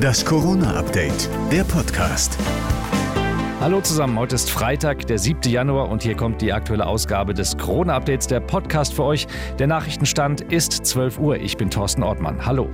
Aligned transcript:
Das 0.00 0.24
Corona-Update, 0.24 1.28
der 1.50 1.64
Podcast. 1.64 2.38
Hallo 3.60 3.80
zusammen, 3.80 4.18
heute 4.18 4.34
ist 4.34 4.50
Freitag, 4.50 5.06
der 5.06 5.18
7. 5.18 5.50
Januar 5.50 5.88
und 5.88 6.02
hier 6.02 6.16
kommt 6.16 6.40
die 6.40 6.52
aktuelle 6.52 6.86
Ausgabe 6.86 7.34
des 7.34 7.56
Corona-Updates, 7.56 8.26
der 8.26 8.40
Podcast 8.40 8.94
für 8.94 9.04
euch. 9.04 9.26
Der 9.58 9.66
Nachrichtenstand 9.66 10.40
ist 10.40 10.72
12 10.86 11.18
Uhr. 11.18 11.36
Ich 11.36 11.56
bin 11.56 11.70
Thorsten 11.70 12.02
Ortmann. 12.02 12.44
Hallo. 12.46 12.68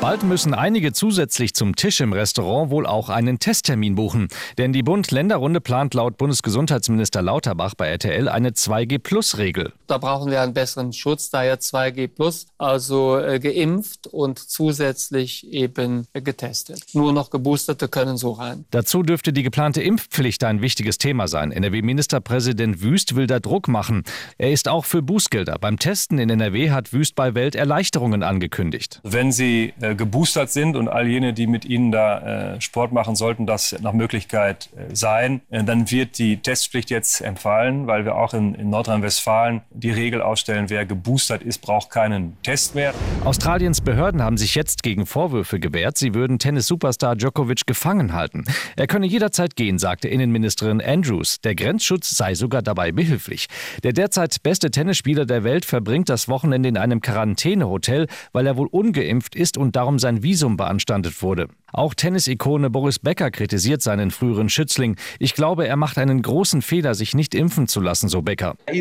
Bald 0.00 0.22
müssen 0.22 0.54
einige 0.54 0.92
zusätzlich 0.92 1.54
zum 1.54 1.74
Tisch 1.74 2.00
im 2.00 2.12
Restaurant 2.12 2.70
wohl 2.70 2.86
auch 2.86 3.08
einen 3.08 3.40
Testtermin 3.40 3.96
buchen. 3.96 4.28
Denn 4.56 4.72
die 4.72 4.84
Bund-Länder-Runde 4.84 5.60
plant 5.60 5.92
laut 5.92 6.16
Bundesgesundheitsminister 6.18 7.20
Lauterbach 7.20 7.74
bei 7.74 7.88
RTL 7.88 8.28
eine 8.28 8.50
2G-Plus-Regel. 8.50 9.72
Da 9.88 9.98
brauchen 9.98 10.30
wir 10.30 10.40
einen 10.40 10.54
besseren 10.54 10.92
Schutz, 10.92 11.30
daher 11.30 11.58
2G+, 11.58 12.46
also 12.58 13.18
äh, 13.18 13.40
geimpft 13.40 14.06
und 14.06 14.38
zusätzlich 14.38 15.52
eben 15.52 16.06
getestet. 16.12 16.80
Nur 16.92 17.12
noch 17.12 17.30
Geboosterte 17.30 17.88
können 17.88 18.16
so 18.16 18.30
rein. 18.32 18.66
Dazu 18.70 19.02
dürfte 19.02 19.32
die 19.32 19.42
geplante 19.42 19.82
Impfpflicht 19.82 20.44
ein 20.44 20.62
wichtiges 20.62 20.98
Thema 20.98 21.26
sein. 21.26 21.50
NRW-Ministerpräsident 21.50 22.82
Wüst 22.82 23.16
will 23.16 23.26
da 23.26 23.40
Druck 23.40 23.66
machen. 23.66 24.04
Er 24.38 24.52
ist 24.52 24.68
auch 24.68 24.84
für 24.84 25.02
Bußgelder. 25.02 25.58
Beim 25.60 25.80
Testen 25.80 26.18
in 26.18 26.30
NRW 26.30 26.70
hat 26.70 26.92
Wüst 26.92 27.16
bei 27.16 27.34
Welt 27.34 27.56
Erleichterungen 27.56 28.22
angekündigt. 28.22 29.00
Wenn 29.02 29.32
Sie 29.32 29.74
äh, 29.80 29.87
geboostert 29.94 30.50
sind 30.50 30.76
und 30.76 30.88
all 30.88 31.06
jene, 31.06 31.32
die 31.32 31.46
mit 31.46 31.64
Ihnen 31.64 31.92
da 31.92 32.54
äh, 32.54 32.60
Sport 32.60 32.92
machen, 32.92 33.16
sollten 33.16 33.46
das 33.46 33.76
nach 33.80 33.92
Möglichkeit 33.92 34.70
äh, 34.76 34.94
sein, 34.94 35.40
äh, 35.50 35.64
dann 35.64 35.90
wird 35.90 36.18
die 36.18 36.38
Testpflicht 36.38 36.90
jetzt 36.90 37.20
empfallen, 37.20 37.86
weil 37.86 38.04
wir 38.04 38.16
auch 38.16 38.34
in, 38.34 38.54
in 38.54 38.70
Nordrhein-Westfalen 38.70 39.62
die 39.70 39.90
Regel 39.90 40.22
ausstellen, 40.22 40.70
wer 40.70 40.86
geboostert 40.86 41.42
ist, 41.42 41.58
braucht 41.58 41.90
keinen 41.90 42.36
Test 42.42 42.74
mehr. 42.74 42.94
Australiens 43.24 43.80
Behörden 43.80 44.22
haben 44.22 44.36
sich 44.36 44.54
jetzt 44.54 44.82
gegen 44.82 45.06
Vorwürfe 45.06 45.60
gewehrt, 45.60 45.98
sie 45.98 46.14
würden 46.14 46.38
Tennis-Superstar 46.38 47.16
Djokovic 47.16 47.66
gefangen 47.66 48.12
halten. 48.12 48.44
Er 48.76 48.86
könne 48.86 49.06
jederzeit 49.06 49.56
gehen, 49.56 49.78
sagte 49.78 50.08
Innenministerin 50.08 50.80
Andrews. 50.80 51.40
Der 51.40 51.54
Grenzschutz 51.54 52.10
sei 52.10 52.34
sogar 52.34 52.62
dabei 52.62 52.92
behilflich. 52.92 53.48
Der 53.82 53.92
derzeit 53.92 54.42
beste 54.42 54.70
Tennisspieler 54.70 55.26
der 55.26 55.44
Welt 55.44 55.64
verbringt 55.64 56.08
das 56.08 56.28
Wochenende 56.28 56.68
in 56.68 56.76
einem 56.76 57.00
Quarantänehotel, 57.00 58.06
weil 58.32 58.46
er 58.46 58.56
wohl 58.56 58.68
ungeimpft 58.68 59.34
ist 59.34 59.56
und 59.56 59.76
darum 59.78 60.00
sein 60.00 60.24
Visum 60.24 60.56
beanstandet 60.56 61.22
wurde. 61.22 61.46
Auch 61.72 61.92
Tennisikone 61.92 62.70
Boris 62.70 62.98
Becker 62.98 63.30
kritisiert 63.30 63.82
seinen 63.82 64.10
früheren 64.10 64.48
Schützling. 64.48 64.96
Ich 65.18 65.34
glaube, 65.34 65.68
er 65.68 65.76
macht 65.76 65.98
einen 65.98 66.22
großen 66.22 66.62
Fehler, 66.62 66.94
sich 66.94 67.14
nicht 67.14 67.34
impfen 67.34 67.68
zu 67.68 67.80
lassen, 67.80 68.08
so 68.08 68.22
Becker. 68.22 68.54
Uh, 68.66 68.72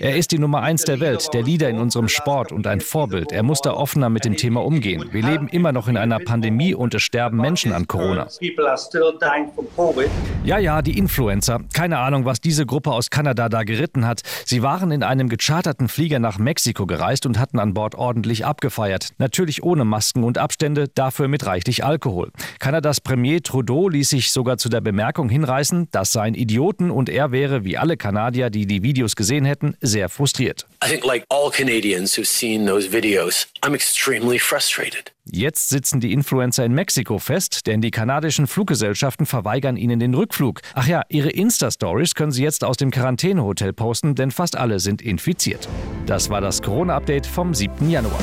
er 0.00 0.16
ist 0.16 0.32
die 0.32 0.38
Nummer 0.38 0.60
eins 0.60 0.84
der 0.84 1.00
Welt, 1.00 1.30
der 1.32 1.42
Leader 1.42 1.70
in 1.70 1.78
unserem 1.78 2.08
Sport 2.08 2.52
und 2.52 2.66
ein 2.66 2.82
Vorbild. 2.82 3.32
Er 3.32 3.42
muss 3.42 3.62
da 3.62 3.72
offener 3.72 4.10
mit 4.10 4.26
dem 4.26 4.36
Thema 4.36 4.62
umgehen. 4.64 5.08
Wir 5.12 5.22
leben 5.22 5.48
immer 5.48 5.72
noch 5.72 5.88
in 5.88 5.96
einer 5.96 6.18
Pandemie 6.20 6.74
und 6.74 6.94
es 6.94 7.02
sterben 7.02 7.38
Menschen 7.38 7.72
an 7.72 7.86
Corona. 7.86 8.28
Ja, 10.44 10.58
ja, 10.58 10.82
die 10.82 10.98
Influencer. 10.98 11.60
Keine 11.72 11.98
Ahnung, 11.98 12.26
was 12.26 12.40
diese 12.40 12.66
Gruppe 12.66 12.92
aus 12.92 13.08
Kanada 13.08 13.48
da 13.48 13.62
geritten 13.62 14.06
hat. 14.06 14.20
Sie 14.44 14.62
waren 14.62 14.90
in 14.90 15.02
einem 15.02 15.30
gecharterten 15.30 15.88
Flieger 15.88 16.18
nach 16.18 16.38
Mexiko 16.38 16.84
gereist 16.84 17.24
und 17.24 17.38
hatten 17.38 17.58
an 17.58 17.72
Bord 17.72 17.94
ordentlich 17.94 18.44
abgefeiert. 18.44 19.10
Natürlich 19.16 19.62
ohne 19.62 19.84
Masken 19.84 20.22
und 20.34 20.38
Abstände, 20.38 20.88
dafür 20.88 21.28
mit 21.28 21.46
reichlich 21.46 21.84
Alkohol. 21.84 22.32
Kanadas 22.58 23.00
Premier 23.00 23.40
Trudeau 23.40 23.88
ließ 23.88 24.10
sich 24.10 24.32
sogar 24.32 24.58
zu 24.58 24.68
der 24.68 24.80
Bemerkung 24.80 25.28
hinreißen, 25.28 25.88
das 25.92 26.12
seien 26.12 26.34
Idioten 26.34 26.90
und 26.90 27.08
er 27.08 27.30
wäre, 27.30 27.64
wie 27.64 27.78
alle 27.78 27.96
Kanadier, 27.96 28.50
die 28.50 28.66
die 28.66 28.82
Videos 28.82 29.14
gesehen 29.14 29.44
hätten, 29.44 29.76
sehr 29.80 30.08
frustriert. 30.08 30.66
I 30.84 30.88
think 30.88 31.04
like 31.04 31.24
all 31.28 31.50
Canadians 31.50 32.18
who've 32.18 32.26
seen 32.26 32.66
those 32.66 32.92
videos, 32.92 33.46
I'm 33.62 33.74
extremely 33.74 34.40
frustrated. 34.40 35.12
Jetzt 35.24 35.68
sitzen 35.68 36.00
die 36.00 36.12
Influencer 36.12 36.64
in 36.64 36.74
Mexiko 36.74 37.18
fest, 37.18 37.66
denn 37.66 37.80
die 37.80 37.90
kanadischen 37.90 38.46
Fluggesellschaften 38.46 39.24
verweigern 39.24 39.76
ihnen 39.76 39.98
den 40.00 40.14
Rückflug. 40.14 40.60
Ach 40.74 40.86
ja, 40.86 41.02
ihre 41.08 41.30
Insta-Stories 41.30 42.14
können 42.14 42.32
sie 42.32 42.42
jetzt 42.42 42.62
aus 42.64 42.76
dem 42.76 42.90
Quarantänehotel 42.90 43.72
posten, 43.72 44.16
denn 44.16 44.32
fast 44.32 44.56
alle 44.56 44.80
sind 44.80 45.00
infiziert. 45.00 45.68
Das 46.06 46.28
war 46.28 46.40
das 46.40 46.60
Corona-Update 46.60 47.26
vom 47.26 47.54
7. 47.54 47.88
Januar. 47.88 48.20